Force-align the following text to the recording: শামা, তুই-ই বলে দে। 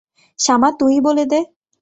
শামা, 0.39 0.69
তুই-ই 0.79 0.99
বলে 1.01 1.23
দে। 1.25 1.39